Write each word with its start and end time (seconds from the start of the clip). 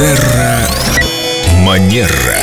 Терра 0.00 0.66
Манера. 1.58 2.38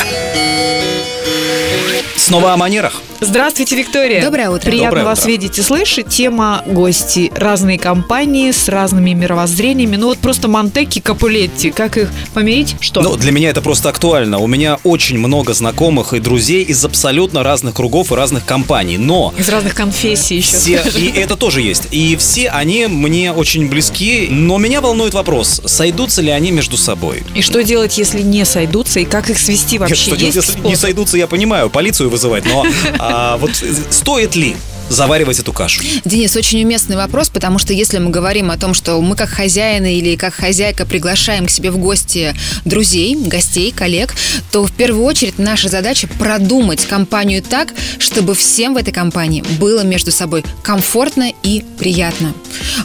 Снова 2.16 2.54
о 2.54 2.58
манерах. 2.58 3.02
Здравствуйте, 3.20 3.76
Виктория. 3.76 4.22
Доброе 4.24 4.52
утро. 4.52 4.70
Приятно 4.70 4.90
Доброе 4.90 5.06
вас 5.06 5.20
утро. 5.22 5.30
видеть 5.32 5.58
и 5.58 5.64
слышать. 5.64 6.08
Тема 6.08 6.62
гости. 6.68 7.32
Разные 7.36 7.80
компании 7.80 8.52
с 8.52 8.70
разными 8.70 9.14
мировоззрениями. 9.14 9.96
Ну 9.96 10.08
вот 10.08 10.20
просто 10.20 10.48
Монтеки, 10.48 11.00
Капулетти. 11.00 11.72
Как 11.72 11.98
их 11.98 12.10
помирить? 12.36 12.76
Что? 12.80 13.02
Ну, 13.02 13.16
для 13.16 13.32
меня 13.32 13.50
это 13.50 13.64
просто 13.64 13.90
актуально. 13.90 14.38
У 14.38 14.46
меня 14.46 14.78
очень 14.84 15.18
много 15.18 15.54
знакомых 15.54 16.14
и 16.14 16.20
друзей 16.20 16.64
из 16.64 16.86
абсолютно 16.86 17.42
разных 17.42 17.74
кругов 17.74 18.12
и 18.12 18.16
разных 18.16 18.46
компаний. 18.46 19.00
Но 19.00 19.34
Из 19.36 19.50
разных 19.50 19.74
конфессий 19.74 20.38
еще. 20.38 20.56
все, 20.56 20.84
и 20.96 21.12
это 21.20 21.36
тоже 21.36 21.62
есть. 21.62 21.88
И 21.90 22.16
все 22.18 22.50
они 22.50 22.86
мне 22.86 23.32
очень 23.34 23.68
близки. 23.68 24.28
Но 24.30 24.60
меня 24.60 24.80
волнует 24.80 25.16
вопрос, 25.16 25.60
сойдутся 25.66 26.22
ли 26.22 26.30
они 26.30 26.52
между 26.52 26.78
собой? 26.78 27.24
И 27.34 27.42
что 27.42 27.64
делать, 27.64 27.98
если 27.98 28.22
не 28.22 28.46
сойдутся? 28.46 29.00
И 29.00 29.06
как 29.06 29.32
их 29.32 29.40
свести 29.40 29.80
вообще? 29.80 29.96
Что 29.96 30.16
делать, 30.16 30.36
если 30.36 30.60
не 30.60 30.76
сойдутся, 30.76 31.18
я 31.18 31.26
понимаю, 31.26 31.72
полицию 31.72 32.12
вызывать, 32.12 32.46
но 32.46 32.64
а, 33.10 33.38
вот 33.38 33.52
стоит 33.90 34.36
ли 34.36 34.56
заваривать 34.90 35.40
эту 35.40 35.54
кашу? 35.54 35.84
Денис, 36.06 36.36
очень 36.36 36.64
уместный 36.64 36.96
вопрос, 36.96 37.30
потому 37.30 37.60
что 37.60 37.74
если 37.74 37.98
мы 37.98 38.10
говорим 38.10 38.52
о 38.52 38.58
том, 38.58 38.74
что 38.74 39.00
мы 39.02 39.16
как 39.16 39.30
хозяины 39.30 39.96
или 39.96 40.16
как 40.16 40.34
хозяйка 40.34 40.86
приглашаем 40.86 41.46
к 41.46 41.50
себе 41.50 41.72
в 41.72 41.78
гости 41.78 42.36
друзей, 42.66 43.16
гостей, 43.16 43.72
коллег, 43.72 44.14
то 44.52 44.66
в 44.66 44.72
первую 44.72 45.04
очередь 45.06 45.40
наша 45.40 45.70
задача 45.70 46.08
продумать 46.08 46.86
компанию 46.86 47.42
так, 47.42 47.74
чтобы 48.00 48.36
всем 48.36 48.74
в 48.74 48.78
этой 48.78 48.94
компании 48.94 49.44
было 49.60 49.84
между 49.84 50.12
собой 50.12 50.44
комфортно 50.64 51.32
и 51.44 51.64
приятно. 51.78 52.34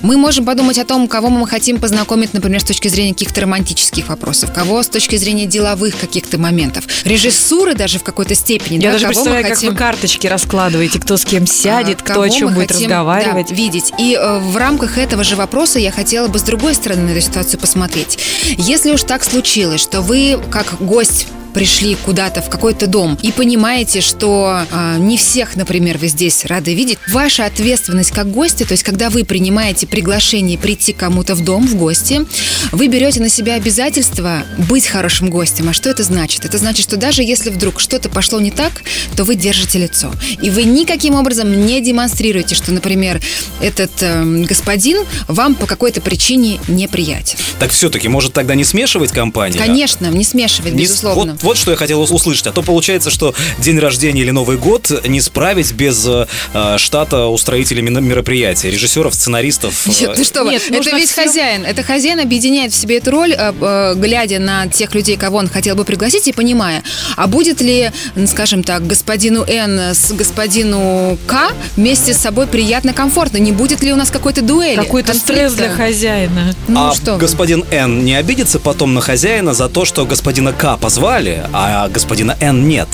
Мы 0.00 0.16
можем 0.16 0.44
подумать 0.44 0.78
о 0.78 0.84
том, 0.84 1.06
кого 1.08 1.28
мы 1.28 1.46
хотим 1.46 1.78
познакомить, 1.78 2.32
например, 2.32 2.60
с 2.60 2.64
точки 2.64 2.88
зрения 2.88 3.12
каких-то 3.12 3.42
романтических 3.42 4.08
вопросов, 4.08 4.52
кого 4.52 4.82
с 4.82 4.88
точки 4.88 5.16
зрения 5.16 5.46
деловых 5.46 5.98
каких-то 5.98 6.38
моментов, 6.38 6.84
режиссуры 7.04 7.74
даже 7.74 7.98
в 7.98 8.02
какой-то 8.02 8.34
степени. 8.34 8.76
Я 8.76 8.88
да, 8.88 8.92
даже 8.92 9.06
кого 9.08 9.12
мы 9.12 9.14
представляю, 9.14 9.44
как 9.44 9.54
хотим- 9.54 9.70
вы 9.70 9.76
карточки 9.76 10.26
раскладываете, 10.26 10.98
кто 10.98 11.16
с 11.16 11.24
кем 11.24 11.46
сядет, 11.46 12.00
а, 12.00 12.04
кто 12.04 12.22
о 12.22 12.30
чем 12.30 12.48
мы 12.48 12.54
будет 12.54 12.72
хотим, 12.72 12.86
разговаривать. 12.88 13.48
да, 13.48 13.54
видеть. 13.54 13.92
И 13.98 14.16
э, 14.18 14.38
в 14.38 14.56
рамках 14.56 14.98
этого 14.98 15.24
же 15.24 15.36
вопроса 15.36 15.78
я 15.78 15.90
хотела 15.92 16.28
бы 16.28 16.38
с 16.38 16.42
другой 16.42 16.74
стороны 16.74 17.02
на 17.02 17.10
эту 17.10 17.20
ситуацию 17.20 17.60
посмотреть. 17.60 18.18
Если 18.58 18.90
уж 18.90 19.02
так 19.02 19.24
случилось, 19.24 19.80
что 19.80 20.00
вы 20.00 20.40
как 20.50 20.76
гость 20.80 21.26
пришли 21.52 21.94
куда-то 21.94 22.42
в 22.42 22.48
какой-то 22.48 22.86
дом 22.86 23.18
и 23.22 23.32
понимаете, 23.32 24.00
что 24.00 24.64
э, 24.70 24.96
не 24.98 25.16
всех, 25.16 25.56
например, 25.56 25.98
вы 25.98 26.08
здесь 26.08 26.44
рады 26.44 26.74
видеть, 26.74 26.98
ваша 27.08 27.46
ответственность 27.46 28.10
как 28.10 28.30
гости, 28.30 28.64
то 28.64 28.72
есть 28.72 28.82
когда 28.82 29.10
вы 29.10 29.24
принимаете 29.24 29.86
приглашение 29.86 30.58
прийти 30.58 30.92
кому-то 30.92 31.34
в 31.34 31.44
дом 31.44 31.66
в 31.66 31.74
гости, 31.76 32.26
вы 32.72 32.88
берете 32.88 33.20
на 33.20 33.28
себя 33.28 33.54
обязательство 33.54 34.44
быть 34.58 34.86
хорошим 34.86 35.30
гостем. 35.30 35.68
А 35.68 35.72
что 35.72 35.90
это 35.90 36.02
значит? 36.02 36.44
Это 36.44 36.58
значит, 36.58 36.84
что 36.84 36.96
даже 36.96 37.22
если 37.22 37.50
вдруг 37.50 37.80
что-то 37.80 38.08
пошло 38.08 38.40
не 38.40 38.50
так, 38.50 38.72
то 39.16 39.24
вы 39.24 39.34
держите 39.34 39.78
лицо. 39.78 40.12
И 40.40 40.50
вы 40.50 40.64
никаким 40.64 41.14
образом 41.14 41.66
не 41.66 41.80
демонстрируете, 41.80 42.54
что, 42.54 42.72
например, 42.72 43.20
этот 43.60 43.90
э, 44.00 44.44
господин 44.48 44.98
вам 45.28 45.54
по 45.54 45.66
какой-то 45.66 46.00
причине 46.00 46.60
неприятен. 46.68 47.38
Так 47.58 47.72
все-таки, 47.72 48.08
может 48.08 48.32
тогда 48.32 48.54
не 48.54 48.64
смешивать 48.64 49.12
компании? 49.12 49.58
Конечно, 49.58 50.06
не 50.06 50.24
смешивать, 50.24 50.72
Не 50.74 50.82
безусловно. 50.82 51.32
Вот, 51.32 51.41
вот 51.42 51.56
что 51.56 51.70
я 51.70 51.76
хотел 51.76 52.00
ус- 52.00 52.10
услышать. 52.10 52.46
А 52.46 52.52
то 52.52 52.62
получается, 52.62 53.10
что 53.10 53.34
день 53.58 53.78
рождения 53.78 54.22
или 54.22 54.30
Новый 54.30 54.56
год 54.56 54.90
не 55.06 55.20
справить 55.20 55.72
без 55.72 56.04
э, 56.06 56.26
э, 56.54 56.78
штата 56.78 57.26
устроителей 57.26 57.82
мероприятия, 57.82 58.70
режиссеров, 58.70 59.14
сценаристов. 59.14 59.86
Нет, 59.86 60.10
э, 60.10 60.14
ты 60.14 60.24
что? 60.24 60.42
Нет, 60.44 60.62
это 60.70 60.96
ведь 60.96 61.10
всем- 61.10 61.24
хозяин. 61.24 61.64
Это 61.64 61.82
хозяин 61.82 62.20
объединяет 62.20 62.72
в 62.72 62.76
себе 62.76 62.98
эту 62.98 63.10
роль, 63.10 63.32
э, 63.32 63.52
э, 63.60 63.94
глядя 63.96 64.38
на 64.38 64.66
тех 64.68 64.94
людей, 64.94 65.16
кого 65.16 65.38
он 65.38 65.48
хотел 65.48 65.74
бы 65.76 65.84
пригласить, 65.84 66.28
и 66.28 66.32
понимая, 66.32 66.82
а 67.16 67.26
будет 67.26 67.60
ли, 67.60 67.90
скажем 68.26 68.62
так, 68.62 68.86
господину 68.86 69.44
Н 69.44 69.78
с 69.94 70.12
господину 70.12 71.18
К 71.26 71.52
вместе 71.76 72.12
с 72.14 72.18
собой 72.18 72.46
приятно, 72.46 72.92
комфортно? 72.92 73.38
Не 73.38 73.52
будет 73.52 73.82
ли 73.82 73.92
у 73.92 73.96
нас 73.96 74.10
какой-то 74.10 74.42
дуэли? 74.42 74.76
Какой-то 74.76 75.14
стресс 75.14 75.52
для 75.54 75.70
хозяина. 75.70 76.54
Ну 76.68 76.88
а 76.90 76.94
что 76.94 77.16
господин 77.16 77.64
Н 77.70 78.04
не 78.04 78.14
обидится 78.14 78.58
потом 78.58 78.94
на 78.94 79.00
хозяина 79.00 79.54
за 79.54 79.68
то, 79.68 79.84
что 79.84 80.04
господина 80.06 80.52
К 80.52 80.76
позвали, 80.76 81.31
а 81.52 81.88
господина 81.88 82.36
Н 82.40 82.68
нет. 82.68 82.88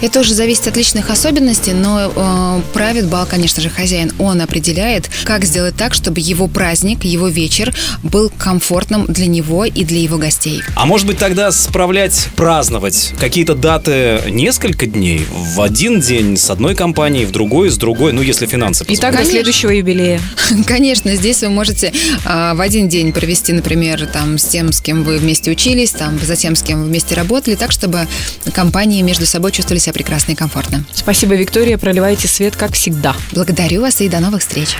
Это 0.00 0.14
тоже 0.14 0.34
зависит 0.34 0.66
от 0.66 0.76
личных 0.76 1.10
особенностей, 1.10 1.72
но 1.72 2.12
э, 2.14 2.60
правит 2.72 3.06
бал, 3.06 3.26
конечно 3.26 3.62
же, 3.62 3.68
хозяин. 3.68 4.12
Он 4.18 4.40
определяет, 4.40 5.08
как 5.24 5.44
сделать 5.44 5.76
так, 5.76 5.94
чтобы 5.94 6.20
его 6.20 6.48
праздник, 6.48 7.04
его 7.04 7.28
вечер 7.28 7.74
был 8.02 8.30
комфортным 8.36 9.06
для 9.06 9.26
него 9.26 9.64
и 9.64 9.84
для 9.84 10.00
его 10.00 10.18
гостей. 10.18 10.62
А 10.74 10.86
может 10.86 11.06
быть 11.06 11.18
тогда 11.18 11.52
справлять, 11.52 12.28
праздновать 12.36 13.12
какие-то 13.20 13.54
даты 13.54 14.22
несколько 14.28 14.86
дней? 14.86 15.26
В 15.30 15.60
один 15.60 16.00
день 16.00 16.36
с 16.36 16.50
одной 16.50 16.74
компанией, 16.74 17.24
в 17.24 17.30
другой 17.30 17.70
с 17.70 17.76
другой, 17.76 18.12
ну 18.12 18.22
если 18.22 18.46
финансы 18.46 18.84
И 18.88 18.96
так 18.96 19.16
до 19.16 19.24
следующего 19.24 19.70
юбилея. 19.70 20.20
Конечно, 20.66 21.14
здесь 21.14 21.42
вы 21.42 21.48
можете 21.48 21.92
а, 22.24 22.54
в 22.54 22.60
один 22.60 22.88
день 22.88 23.12
провести, 23.12 23.52
например, 23.52 24.06
там 24.06 24.38
с 24.38 24.44
тем, 24.44 24.72
с 24.72 24.80
кем 24.80 25.04
вы 25.04 25.18
вместе 25.18 25.50
учились, 25.50 25.90
там 25.90 26.18
за 26.18 26.36
тем, 26.36 26.56
с 26.56 26.62
кем 26.62 26.80
вы 26.80 26.88
вместе 26.88 27.14
работали, 27.14 27.54
так, 27.54 27.72
чтобы 27.72 28.06
компании 28.52 29.02
между 29.02 29.26
собой 29.26 29.51
чувствовали 29.52 29.78
себя 29.78 29.92
прекрасно 29.92 30.32
и 30.32 30.34
комфортно. 30.34 30.84
Спасибо, 30.92 31.34
Виктория. 31.34 31.78
Проливайте 31.78 32.28
свет, 32.28 32.56
как 32.56 32.72
всегда. 32.72 33.14
Благодарю 33.32 33.82
вас 33.82 34.00
и 34.00 34.08
до 34.08 34.20
новых 34.20 34.40
встреч. 34.40 34.76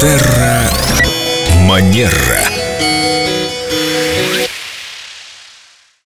Терра 0.00 0.62
Манера. 1.66 2.61